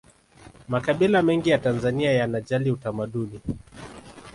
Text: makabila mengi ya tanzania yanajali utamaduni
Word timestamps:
makabila 0.67 1.21
mengi 1.21 1.49
ya 1.49 1.57
tanzania 1.57 2.11
yanajali 2.11 2.71
utamaduni 2.71 3.39